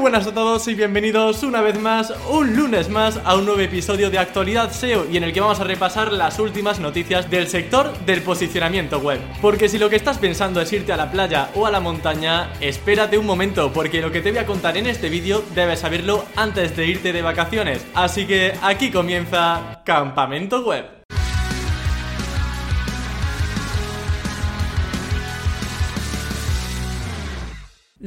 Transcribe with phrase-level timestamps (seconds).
[0.00, 4.08] buenas a todos y bienvenidos una vez más, un lunes más, a un nuevo episodio
[4.08, 7.92] de Actualidad SEO y en el que vamos a repasar las últimas noticias del sector
[8.06, 9.20] del posicionamiento web.
[9.42, 12.50] Porque si lo que estás pensando es irte a la playa o a la montaña,
[12.60, 16.24] espérate un momento, porque lo que te voy a contar en este vídeo debes saberlo
[16.34, 17.86] antes de irte de vacaciones.
[17.94, 20.99] Así que aquí comienza Campamento Web.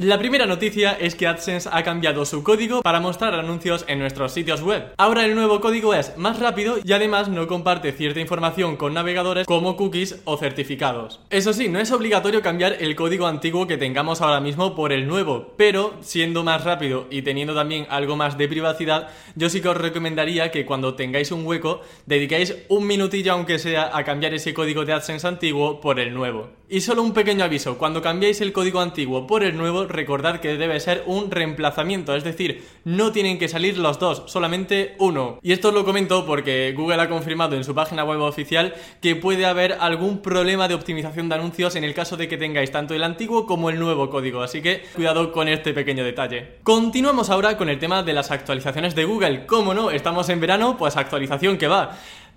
[0.04, 4.32] La primera noticia es que AdSense ha cambiado su código para mostrar anuncios en nuestros
[4.32, 4.92] sitios web.
[4.98, 9.46] Ahora el nuevo código es más rápido y además no comparte cierta información con navegadores
[9.46, 11.20] como cookies o certificados.
[11.30, 15.08] Eso sí, no es obligatorio cambiar el código antiguo que tengamos ahora mismo por el
[15.08, 19.68] nuevo, pero siendo más rápido y teniendo también algo más de privacidad, yo sí que
[19.68, 24.52] os recomendaría que cuando tengáis un hueco dediquéis un minutillo aunque sea a cambiar ese
[24.52, 26.50] código de AdSense antiguo por el nuevo.
[26.68, 30.56] Y solo un pequeño aviso, cuando cambiéis el código antiguo por el nuevo, recordad que
[30.58, 35.38] debe ser un reemplazamiento, es decir, no tienen que salir los dos, solamente uno.
[35.42, 39.16] Y esto os lo comento porque Google ha confirmado en su página web oficial que
[39.16, 42.94] puede haber algún problema de optimización de anuncios en el caso de que tengáis tanto
[42.94, 46.58] el antiguo como el nuevo código, así que cuidado con este pequeño detalle.
[46.62, 49.46] Continuamos ahora con el tema de las actualizaciones de Google.
[49.46, 49.90] ¿Cómo no?
[49.90, 51.96] Estamos en verano, pues actualización que va.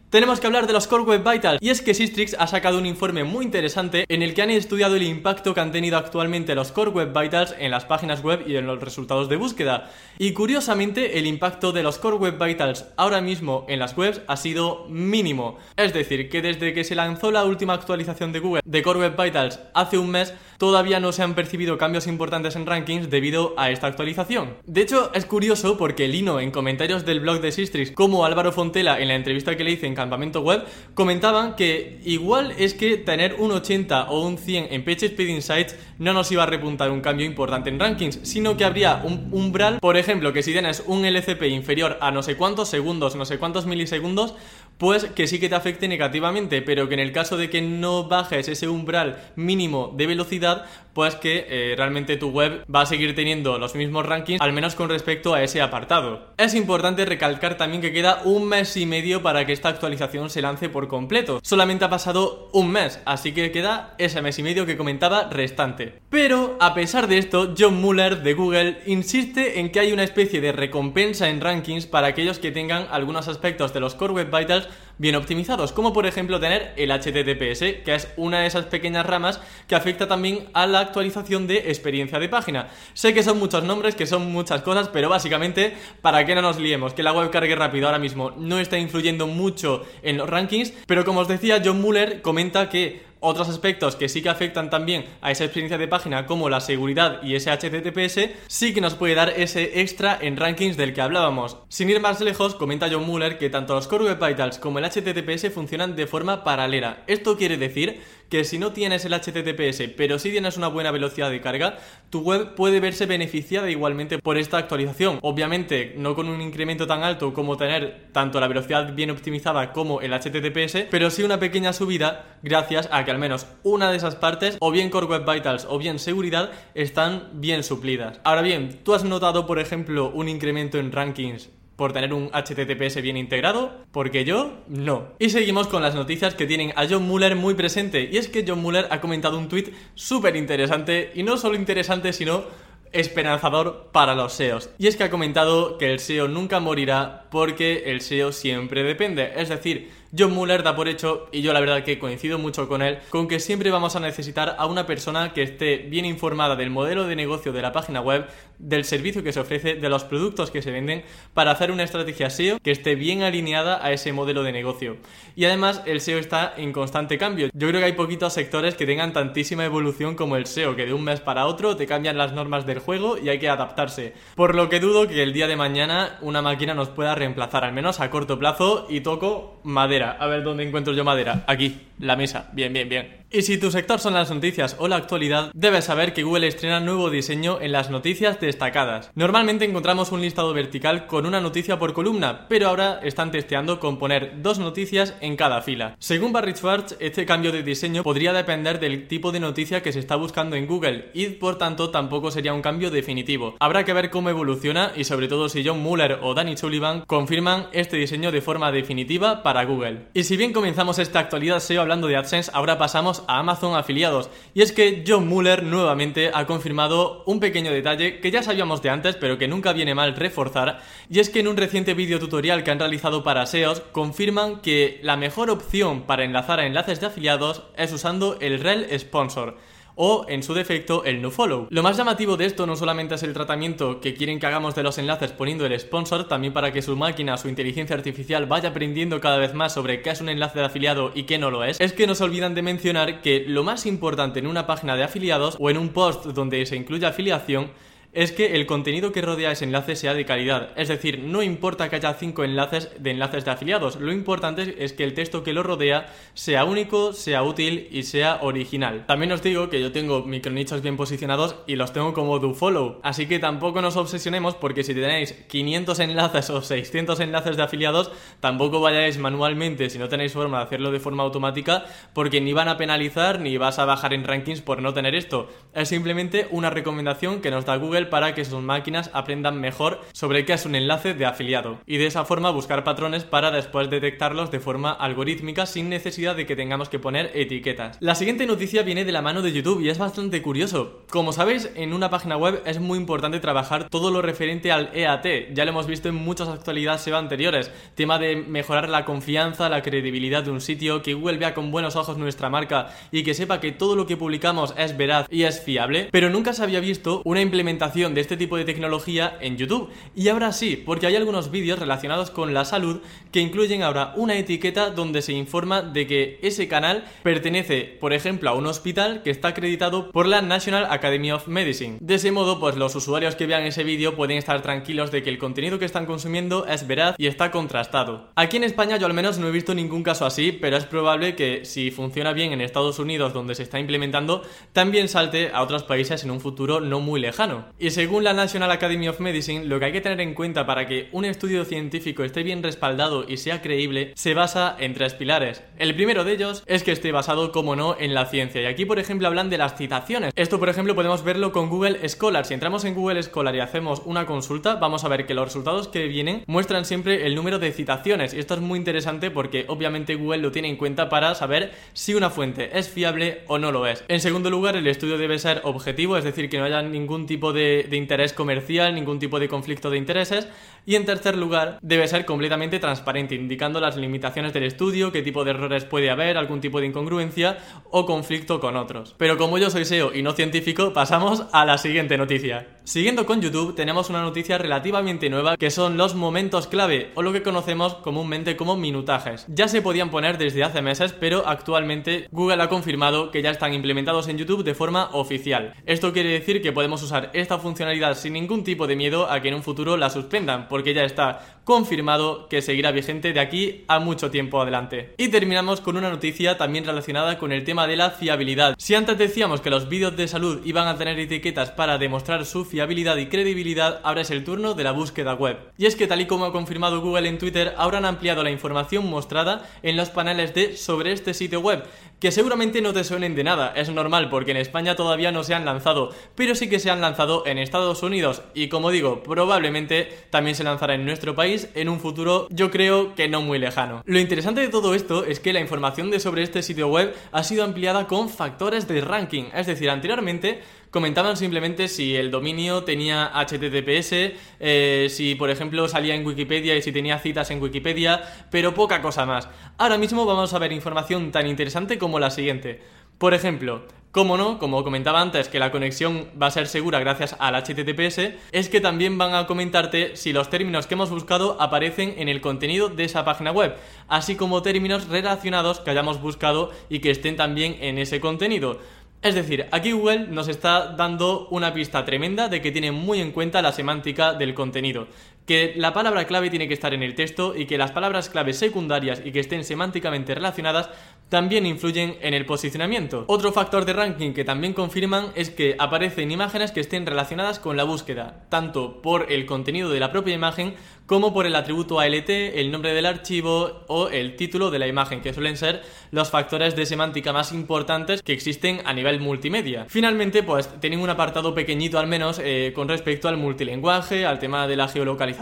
[0.10, 2.86] Tenemos que hablar de los Core Web Vitals y es que Sistrix ha sacado un
[2.86, 6.72] informe muy interesante en el que han estudiado el impacto que han tenido actualmente los
[6.72, 9.92] Core Web Vitals en las páginas web y en los resultados de búsqueda.
[10.18, 14.38] Y curiosamente el impacto de los Core Web Vitals ahora mismo en las webs ha
[14.38, 15.58] sido mínimo.
[15.76, 19.22] Es decir, que desde que se lanzó la última actualización de Google de Core Web
[19.22, 23.72] Vitals hace un mes, todavía no se han percibido cambios importantes en rankings debido a
[23.72, 24.56] esta actualización.
[24.66, 29.02] De hecho, es curioso porque Lino en comentarios del blog de Sistrix como Álvaro Fontela
[29.02, 33.52] en la entrevista que le hice campamento web, comentaban que igual es que tener un
[33.52, 37.70] 80 o un 100 en PageSpeed Insights no nos iba a repuntar un cambio importante
[37.70, 41.98] en rankings, sino que habría un umbral, por ejemplo, que si tienes un LCP inferior
[42.00, 44.36] a no sé cuántos segundos, no sé cuántos milisegundos,
[44.78, 48.08] pues que sí que te afecte negativamente, pero que en el caso de que no
[48.08, 50.66] bajes ese umbral mínimo de velocidad,
[50.98, 54.74] pues que eh, realmente tu web va a seguir teniendo los mismos rankings, al menos
[54.74, 56.34] con respecto a ese apartado.
[56.40, 60.42] Es importante recalcar también que queda un mes y medio para que esta actualización se
[60.42, 61.40] lance por completo.
[61.44, 66.00] Solamente ha pasado un mes, así que queda ese mes y medio que comentaba restante.
[66.10, 70.42] Pero, a pesar de esto, John Muller de Google insiste en que hay una especie
[70.42, 74.68] de recompensa en rankings para aquellos que tengan algunos aspectos de los Core Web Vitals
[74.98, 79.40] bien optimizados, como por ejemplo tener el HTTPS, que es una de esas pequeñas ramas
[79.68, 82.70] que afecta también a la actualización de experiencia de página.
[82.94, 86.60] Sé que son muchos nombres, que son muchas cosas, pero básicamente, para que no nos
[86.60, 90.74] liemos, que la web cargue rápido ahora mismo no está influyendo mucho en los rankings,
[90.88, 95.06] pero como os decía, John Muller comenta que otros aspectos que sí que afectan también
[95.22, 99.16] a esa experiencia de página como la seguridad y ese HTTPS sí que nos puede
[99.16, 101.58] dar ese extra en rankings del que hablábamos.
[101.70, 104.86] Sin ir más lejos, comenta John Muller que tanto los Core Web Vitals como el
[104.86, 107.04] HTTPS funcionan de forma paralela.
[107.08, 111.30] Esto quiere decir que si no tienes el HTTPS pero sí tienes una buena velocidad
[111.30, 111.78] de carga,
[112.10, 115.20] tu web puede verse beneficiada igualmente por esta actualización.
[115.22, 120.02] Obviamente no con un incremento tan alto como tener tanto la velocidad bien optimizada como
[120.02, 124.16] el HTTPS, pero sí una pequeña subida gracias a que al menos una de esas
[124.16, 128.20] partes, o bien Core Web Vitals o bien seguridad, están bien suplidas.
[128.24, 133.02] Ahora bien, ¿tú has notado por ejemplo un incremento en rankings por tener un HTTPS
[133.02, 135.14] bien integrado, porque yo no.
[135.20, 138.44] Y seguimos con las noticias que tienen a John Muller muy presente, y es que
[138.46, 142.44] John Muller ha comentado un tweet súper interesante, y no solo interesante, sino
[142.92, 144.72] esperanzador para los SEOs.
[144.78, 149.34] Y es que ha comentado que el SEO nunca morirá porque el SEO siempre depende.
[149.36, 152.82] Es decir, John Muller da por hecho, y yo la verdad que coincido mucho con
[152.82, 156.70] él, con que siempre vamos a necesitar a una persona que esté bien informada del
[156.70, 158.26] modelo de negocio de la página web,
[158.58, 162.30] del servicio que se ofrece, de los productos que se venden, para hacer una estrategia
[162.30, 164.98] SEO que esté bien alineada a ese modelo de negocio.
[165.36, 167.50] Y además el SEO está en constante cambio.
[167.54, 170.94] Yo creo que hay poquitos sectores que tengan tantísima evolución como el SEO, que de
[170.94, 174.14] un mes para otro te cambian las normas del juego y hay que adaptarse.
[174.36, 177.74] Por lo que dudo que el día de mañana una máquina nos pueda reemplazar, al
[177.74, 181.44] menos a corto plazo, y toco madera a ver dónde encuentro yo madera.
[181.48, 182.50] Aquí, la mesa.
[182.54, 183.26] Bien, bien, bien.
[183.30, 186.80] Y si tu sector son las noticias o la actualidad, debes saber que Google estrena
[186.80, 189.12] nuevo diseño en las noticias destacadas.
[189.16, 194.00] Normalmente encontramos un listado vertical con una noticia por columna, pero ahora están testeando con
[194.00, 195.98] poner dos noticias en cada fila.
[196.00, 200.00] Según Barry Schwartz, este cambio de diseño podría depender del tipo de noticia que se
[200.00, 203.58] está buscando en Google y por tanto tampoco sería un cambio definitivo.
[203.60, 207.68] Habrá que ver cómo evoluciona y sobre todo si John Muller o Danny Sullivan confirman
[207.74, 210.08] este diseño de forma definitiva para Google.
[210.14, 214.30] Y si bien comenzamos esta actualidad SEO hablando de AdSense, ahora pasamos a Amazon afiliados.
[214.54, 218.90] Y es que John Muller nuevamente ha confirmado un pequeño detalle que ya sabíamos de
[218.90, 220.82] antes, pero que nunca viene mal reforzar.
[221.10, 225.00] Y es que en un reciente vídeo tutorial que han realizado para SEOs, confirman que
[225.04, 229.58] la mejor opción para enlazar a enlaces de afiliados es usando el rel sponsor
[229.98, 231.68] o, en su defecto, el nofollow.
[231.70, 234.84] Lo más llamativo de esto no solamente es el tratamiento que quieren que hagamos de
[234.84, 239.20] los enlaces poniendo el sponsor, también para que su máquina, su inteligencia artificial vaya aprendiendo
[239.20, 241.82] cada vez más sobre qué es un enlace de afiliado y qué no lo es,
[241.82, 245.04] es que no se olvidan de mencionar que lo más importante en una página de
[245.04, 247.72] afiliados o en un post donde se incluye afiliación
[248.18, 250.72] es que el contenido que rodea ese enlace sea de calidad.
[250.76, 254.94] Es decir, no importa que haya cinco enlaces de enlaces de afiliados, lo importante es
[254.94, 259.06] que el texto que lo rodea sea único, sea útil y sea original.
[259.06, 263.00] También os digo que yo tengo micronichos bien posicionados y los tengo como do follow,
[263.04, 268.12] así que tampoco nos obsesionemos porque si tenéis 500 enlaces o 600 enlaces de afiliados,
[268.40, 272.68] tampoco vayáis manualmente si no tenéis forma de hacerlo de forma automática porque ni van
[272.68, 275.50] a penalizar ni vas a bajar en rankings por no tener esto.
[275.76, 280.46] Es simplemente una recomendación que nos da Google para que sus máquinas aprendan mejor sobre
[280.46, 284.52] qué es un enlace de afiliado y de esa forma buscar patrones para después detectarlos
[284.52, 287.98] de forma algorítmica sin necesidad de que tengamos que poner etiquetas.
[288.00, 291.04] La siguiente noticia viene de la mano de YouTube y es bastante curioso.
[291.10, 295.54] Como sabéis, en una página web es muy importante trabajar todo lo referente al EAT.
[295.54, 297.72] Ya lo hemos visto en muchas actualidades SEO anteriores.
[297.96, 301.96] Tema de mejorar la confianza, la credibilidad de un sitio, que Google vea con buenos
[301.96, 305.62] ojos nuestra marca y que sepa que todo lo que publicamos es veraz y es
[305.62, 306.10] fiable.
[306.12, 309.90] Pero nunca se había visto una implementación de este tipo de tecnología en YouTube.
[310.16, 313.02] Y ahora sí, porque hay algunos vídeos relacionados con la salud
[313.32, 318.52] que incluyen ahora una etiqueta donde se informa de que ese canal pertenece, por ejemplo,
[318.52, 321.98] a un hospital que está acreditado por la National Academy of Medicine.
[322.00, 325.32] De ese modo, pues los usuarios que vean ese vídeo pueden estar tranquilos de que
[325.32, 328.30] el contenido que están consumiendo es veraz y está contrastado.
[328.36, 331.36] Aquí en España yo al menos no he visto ningún caso así, pero es probable
[331.36, 335.82] que si funciona bien en Estados Unidos donde se está implementando, también salte a otros
[335.82, 337.66] países en un futuro no muy lejano.
[337.80, 340.88] Y según la National Academy of Medicine, lo que hay que tener en cuenta para
[340.88, 345.62] que un estudio científico esté bien respaldado y sea creíble se basa en tres pilares.
[345.78, 348.64] El primero de ellos es que esté basado, como no, en la ciencia.
[348.64, 350.34] Y aquí, por ejemplo, hablan de las citaciones.
[350.36, 352.48] Esto, por ejemplo, podemos verlo con Google Scholar.
[352.48, 355.88] Si entramos en Google Scholar y hacemos una consulta, vamos a ver que los resultados
[355.88, 358.34] que vienen muestran siempre el número de citaciones.
[358.34, 362.16] Y esto es muy interesante porque obviamente Google lo tiene en cuenta para saber si
[362.16, 364.04] una fuente es fiable o no lo es.
[364.08, 367.54] En segundo lugar, el estudio debe ser objetivo, es decir, que no haya ningún tipo
[367.54, 370.48] de de, interés comercial, ningún tipo de conflicto de intereses.
[370.86, 375.44] Y en tercer lugar, debe ser completamente transparente, indicando las limitaciones del estudio, qué tipo
[375.44, 377.58] de errores puede haber, algún tipo de incongruencia
[377.92, 379.14] o conflicto con otros.
[379.18, 382.68] Pero como yo soy SEO y no científico, pasamos a la siguiente noticia.
[382.86, 387.34] Siguiendo con YouTube, tenemos una noticia relativamente nueva que son los momentos clave, o lo
[387.34, 389.46] que conocemos comúnmente como minutajes.
[389.50, 393.74] Ya se podían poner desde hace meses, pero actualmente Google ha confirmado que ya están
[393.74, 395.74] implementados en YouTube de forma oficial.
[395.86, 399.50] Esto quiere decir que podemos usar esta funcionalidad sin ningún tipo de miedo a que
[399.50, 404.00] en un futuro la suspendan, porque ya está confirmado que seguirá vigente de aquí a
[404.00, 405.14] mucho tiempo adelante.
[405.18, 408.76] Y terminamos con una noticia también relacionada con el tema de la fiabilidad.
[408.78, 412.64] Si antes decíamos que los vídeos de salud iban a tener etiquetas para demostrar su
[412.64, 415.58] fiabilidad y credibilidad, ahora es el turno de la búsqueda web.
[415.78, 418.52] Y es que tal y como ha confirmado Google en Twitter, ahora han ampliado la
[418.52, 421.84] información mostrada en los paneles de sobre este sitio web,
[422.20, 425.54] que seguramente no te suenen de nada, es normal porque en España todavía no se
[425.54, 430.10] han lanzado, pero sí que se han lanzado en Estados Unidos y como digo, probablemente
[430.30, 434.04] también se lanzará en nuestro país en un futuro yo creo que no muy lejano.
[434.06, 437.44] Lo interesante de todo esto es que la información de sobre este sitio web ha
[437.44, 440.62] sido ampliada con factores de ranking, es decir, anteriormente
[440.92, 446.82] comentaban simplemente si el dominio tenía HTTPS, eh, si por ejemplo salía en Wikipedia y
[446.82, 449.50] si tenía citas en Wikipedia, pero poca cosa más.
[449.78, 452.82] Ahora mismo vamos a ver información tan interesante como la siguiente.
[453.18, 457.36] Por ejemplo, como no, como comentaba antes, que la conexión va a ser segura gracias
[457.40, 462.16] al HTTPS, es que también van a comentarte si los términos que hemos buscado aparecen
[462.18, 463.76] en el contenido de esa página web,
[464.08, 468.80] así como términos relacionados que hayamos buscado y que estén también en ese contenido.
[469.22, 473.32] Es decir, aquí Google nos está dando una pista tremenda de que tiene muy en
[473.32, 475.08] cuenta la semántica del contenido,
[475.48, 478.52] que la palabra clave tiene que estar en el texto y que las palabras clave
[478.52, 480.90] secundarias y que estén semánticamente relacionadas
[481.30, 483.26] también influyen en el posicionamiento.
[483.28, 487.78] Otro factor de ranking que también confirman es que aparecen imágenes que estén relacionadas con
[487.78, 490.76] la búsqueda, tanto por el contenido de la propia imagen
[491.06, 495.22] como por el atributo ALT, el nombre del archivo o el título de la imagen,
[495.22, 499.86] que suelen ser los factores de semántica más importantes que existen a nivel multimedia.
[499.88, 504.68] Finalmente, pues tienen un apartado pequeñito al menos eh, con respecto al multilenguaje, al tema
[504.68, 505.37] de la geolocalización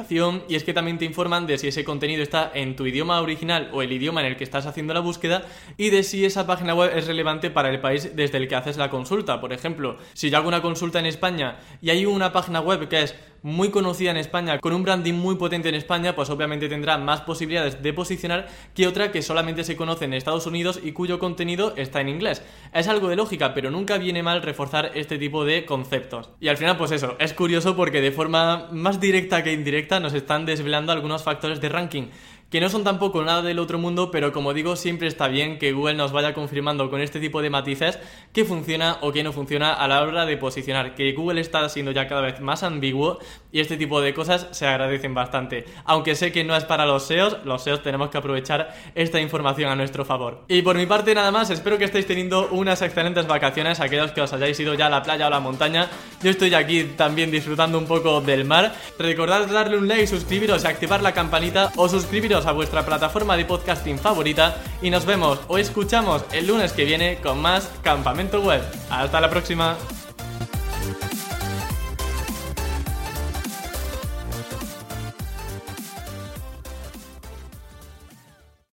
[0.47, 3.69] y es que también te informan de si ese contenido está en tu idioma original
[3.73, 5.45] o el idioma en el que estás haciendo la búsqueda
[5.77, 8.77] y de si esa página web es relevante para el país desde el que haces
[8.77, 9.41] la consulta.
[9.41, 13.03] Por ejemplo, si yo hago una consulta en España y hay una página web que
[13.03, 16.97] es muy conocida en España, con un branding muy potente en España, pues obviamente tendrá
[16.97, 21.19] más posibilidades de posicionar que otra que solamente se conoce en Estados Unidos y cuyo
[21.19, 22.41] contenido está en inglés.
[22.73, 26.31] Es algo de lógica, pero nunca viene mal reforzar este tipo de conceptos.
[26.39, 30.15] Y al final, pues eso, es curioso porque de forma más directa que indirecta nos
[30.15, 32.07] están desvelando algunos factores de ranking
[32.55, 35.74] que no son tampoco nada del otro mundo, pero como digo, siempre está bien que
[35.74, 38.00] Google nos vaya confirmando con este tipo de matices
[38.31, 41.91] que funciona o que no funciona a la hora de posicionar, que Google está siendo
[41.91, 43.19] ya cada vez más ambiguo
[43.51, 45.65] y este tipo de cosas se agradecen bastante.
[45.83, 49.69] Aunque sé que no es para los SEOs, los SEOs tenemos que aprovechar esta información
[49.69, 50.45] a nuestro favor.
[50.47, 54.21] Y por mi parte nada más, espero que estéis teniendo unas excelentes vacaciones, aquellos que
[54.21, 55.89] os hayáis ido ya a la playa o a la montaña.
[56.24, 58.74] Yo estoy aquí también disfrutando un poco del mar.
[58.97, 63.45] Recordad darle un like, suscribiros y activar la campanita o suscribiros a vuestra plataforma de
[63.45, 68.61] podcasting favorita y nos vemos o escuchamos el lunes que viene con más Campamento Web.
[68.89, 69.75] Hasta la próxima.